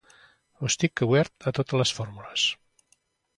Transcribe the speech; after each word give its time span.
Estic 0.67 1.03
obert 1.07 1.47
a 1.51 1.53
totes 1.59 1.79
les 1.83 1.93
fórmules. 1.99 2.47